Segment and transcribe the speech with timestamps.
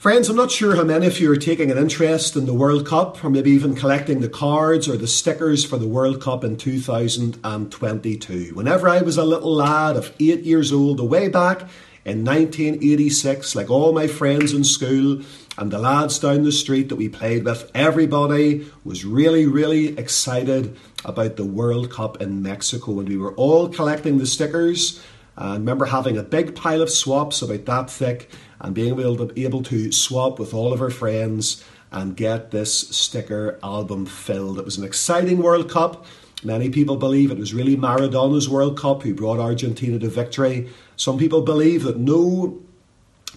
[0.00, 2.86] Friends, I'm not sure how many of you are taking an interest in the World
[2.86, 6.56] Cup or maybe even collecting the cards or the stickers for the World Cup in
[6.56, 8.52] 2022.
[8.54, 11.60] Whenever I was a little lad of eight years old, way back
[12.06, 15.20] in 1986, like all my friends in school
[15.58, 20.78] and the lads down the street that we played with, everybody was really, really excited
[21.04, 23.00] about the World Cup in Mexico.
[23.00, 25.04] And we were all collecting the stickers.
[25.40, 28.30] I remember having a big pile of swaps about that thick
[28.60, 32.88] and being able to, able to swap with all of our friends and get this
[32.90, 34.58] sticker album filled.
[34.58, 36.04] It was an exciting World Cup.
[36.44, 40.68] Many people believe it was really Maradona's World Cup who brought Argentina to victory.
[40.96, 42.60] Some people believe that no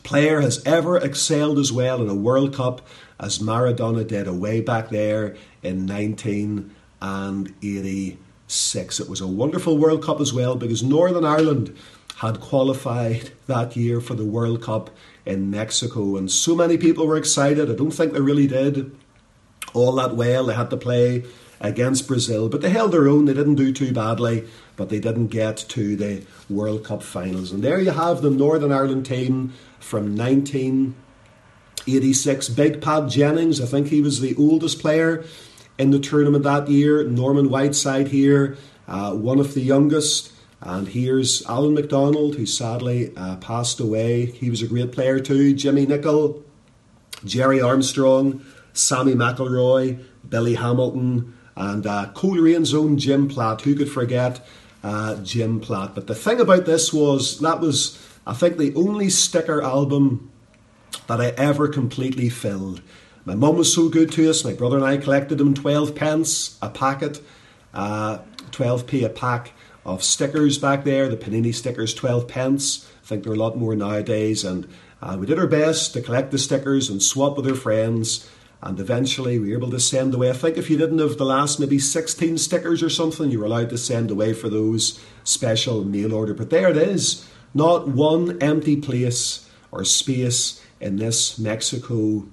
[0.03, 2.85] player has ever excelled as well in a World Cup
[3.19, 5.85] as Maradona did away back there in
[8.43, 8.99] 1986.
[8.99, 11.75] It was a wonderful World Cup as well because Northern Ireland
[12.17, 14.89] had qualified that year for the World Cup
[15.25, 16.17] in Mexico.
[16.17, 17.71] And so many people were excited.
[17.71, 18.95] I don't think they really did
[19.73, 20.45] all that well.
[20.45, 21.23] They had to play
[21.59, 23.25] against Brazil, but they held their own.
[23.25, 27.51] They didn't do too badly, but they didn't get to the World Cup finals.
[27.51, 32.49] And there you have the Northern Ireland team from 1986.
[32.49, 35.23] Big Pat Jennings, I think he was the oldest player
[35.77, 37.03] in the tournament that year.
[37.03, 38.57] Norman Whiteside here,
[38.87, 40.31] uh, one of the youngest.
[40.61, 44.27] And here's Alan McDonald, who sadly uh, passed away.
[44.27, 45.53] He was a great player too.
[45.53, 46.41] Jimmy Nicholl,
[47.25, 53.61] Gerry Armstrong, Sammy McIlroy, Billy Hamilton, and uh, Coleraine own Jim Platt.
[53.61, 54.45] Who could forget
[54.83, 55.95] uh, Jim Platt?
[55.95, 60.31] But the thing about this was that was, I think, the only sticker album
[61.07, 62.81] that I ever completely filled.
[63.25, 64.43] My mum was so good to us.
[64.43, 67.21] My brother and I collected them 12 pence a packet,
[67.73, 68.19] uh,
[68.51, 69.53] 12p a pack
[69.85, 71.07] of stickers back there.
[71.07, 72.89] The Panini stickers, 12 pence.
[73.01, 74.43] I think there are a lot more nowadays.
[74.43, 74.67] And
[75.01, 78.29] uh, we did our best to collect the stickers and swap with our friends.
[78.61, 80.29] And eventually we were able to send away.
[80.29, 83.45] I think if you didn't have the last maybe 16 stickers or something, you were
[83.45, 86.33] allowed to send away for those special mail order.
[86.33, 87.25] But there it is.
[87.53, 92.25] Not one empty place or space in this Mexico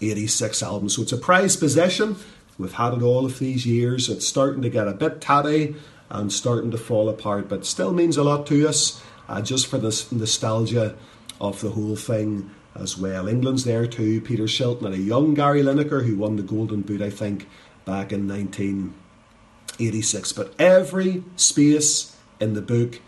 [0.00, 0.88] 86 album.
[0.88, 2.16] So it's a prized possession.
[2.58, 4.08] We've had it all of these years.
[4.08, 5.76] It's starting to get a bit tatty
[6.08, 9.78] and starting to fall apart, but still means a lot to us uh, just for
[9.78, 10.96] the nostalgia
[11.40, 13.28] of the whole thing as well.
[13.28, 17.02] England's there too, Peter Shilton and a young Gary Lineker who won the Golden Boot,
[17.02, 17.48] I think,
[17.84, 20.32] back in 1986.
[20.32, 23.00] But every space in the book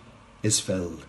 [0.43, 1.05] is filled.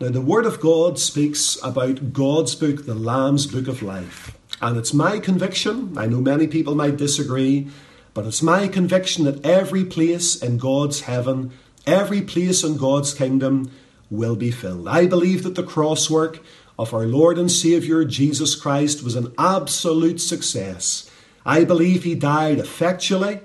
[0.00, 4.37] Now, the Word of God speaks about God's book, the Lamb's Book of Life.
[4.60, 7.68] And it's my conviction, I know many people might disagree,
[8.12, 11.52] but it's my conviction that every place in God's heaven,
[11.86, 13.70] every place in God's kingdom
[14.10, 14.88] will be filled.
[14.88, 16.40] I believe that the cross work
[16.78, 21.08] of our Lord and Saviour Jesus Christ was an absolute success.
[21.46, 23.40] I believe he died effectually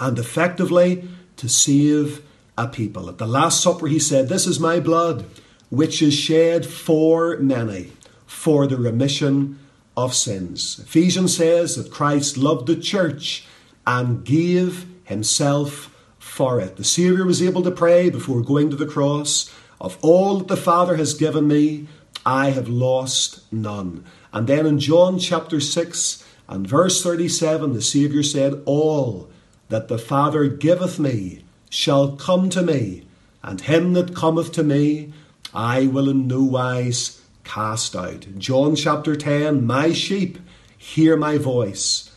[0.00, 2.22] and effectively to save
[2.56, 3.08] a people.
[3.08, 5.24] At the Last Supper, he said, This is my blood,
[5.70, 7.92] which is shed for many
[8.26, 9.58] for the remission
[10.04, 10.78] of sins.
[10.78, 13.44] Ephesians says that Christ loved the church
[13.84, 16.76] and gave himself for it.
[16.76, 20.56] The Saviour was able to pray before going to the cross Of all that the
[20.56, 21.86] Father has given me,
[22.26, 24.04] I have lost none.
[24.32, 29.30] And then in John chapter 6 and verse 37, the Saviour said, All
[29.68, 33.04] that the Father giveth me shall come to me,
[33.42, 35.12] and him that cometh to me
[35.54, 37.17] I will in no wise
[37.48, 38.26] cast out.
[38.38, 40.38] John chapter 10, My sheep
[40.76, 42.08] hear my voice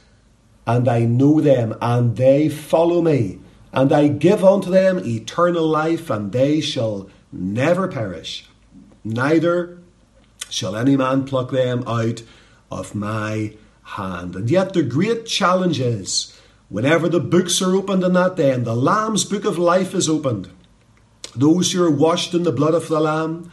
[0.66, 3.40] and I know them, and they follow me.
[3.74, 8.48] And I give unto them eternal life, and they shall never perish,
[9.04, 9.80] neither
[10.50, 12.22] shall any man pluck them out
[12.70, 13.54] of my
[13.84, 14.36] hand.
[14.36, 16.38] And yet, the great challenge is
[16.70, 20.10] whenever the books are opened in that day, and the Lamb's book of life is
[20.10, 20.50] opened,
[21.36, 23.50] those who are washed in the blood of the Lamb,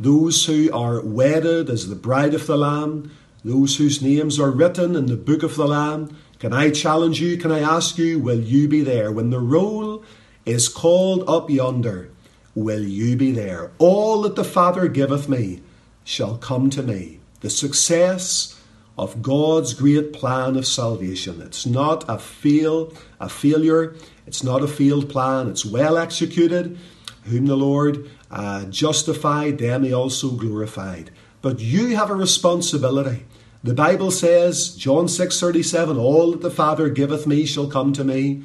[0.00, 3.12] those who are wedded as the bride of the Lamb,
[3.44, 7.36] those whose names are written in the book of the Lamb, can I challenge you?
[7.36, 9.12] Can I ask you, will you be there?
[9.12, 10.02] When the roll
[10.46, 12.10] is called up yonder,
[12.54, 13.72] will you be there?
[13.78, 15.60] All that the Father giveth me
[16.02, 17.20] shall come to me.
[17.40, 18.58] The success
[18.96, 21.42] of God's great plan of salvation.
[21.42, 23.94] It's not a fail, a failure.
[24.26, 25.48] It's not a failed plan.
[25.48, 26.78] It's well executed.
[27.24, 31.10] Whom the Lord uh, justified, them he also glorified.
[31.42, 33.24] But you have a responsibility.
[33.62, 38.44] The Bible says, John 6:37, all that the Father giveth me shall come to me,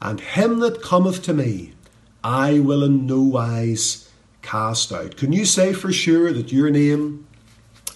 [0.00, 1.72] and him that cometh to me
[2.22, 4.10] I will in no wise
[4.42, 5.16] cast out.
[5.16, 7.26] Can you say for sure that your name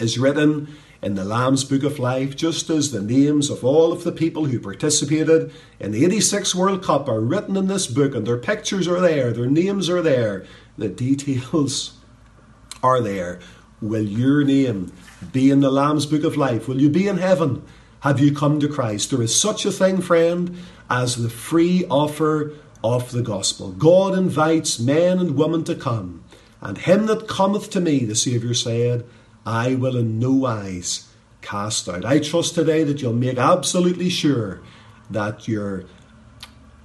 [0.01, 0.69] is written
[1.02, 4.44] in the Lamb's Book of Life, just as the names of all of the people
[4.44, 8.87] who participated in the 86 World Cup are written in this book, and their pictures
[8.87, 10.44] are there, their names are there,
[10.76, 11.94] the details
[12.82, 13.41] are there.
[13.81, 14.93] Will your name
[15.32, 16.69] be in the Lamb's Book of Life?
[16.69, 17.64] Will you be in heaven?
[18.00, 19.11] Have you come to Christ?
[19.11, 20.58] There is such a thing, friend,
[20.91, 22.52] as the free offer
[22.85, 23.73] of the gospel.
[23.73, 26.25] God invites men and women to come,
[26.61, 29.06] and him that cometh to me, the Saviour said,
[29.50, 31.08] I will in no wise
[31.43, 32.05] cast out.
[32.05, 34.62] I trust today that you'll make absolutely sure
[35.11, 35.85] that you're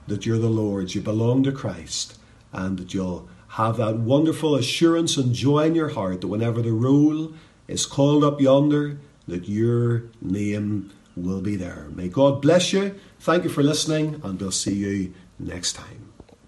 [0.08, 2.18] that you're the Lord's, you belong to Christ,
[2.52, 6.72] and that you'll have that wonderful assurance and joy in your heart that whenever the
[6.72, 7.34] roll
[7.68, 8.98] is called up yonder,
[9.28, 11.88] that your name will be there.
[11.96, 13.00] May God bless you.
[13.20, 16.05] Thank you for listening, and we'll see you next time.